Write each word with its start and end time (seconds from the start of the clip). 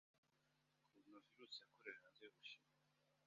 coronavirus 0.91 1.55
yakorewe 1.61 1.97
hanze 2.01 2.21
y'Ubushinwa 2.23 2.71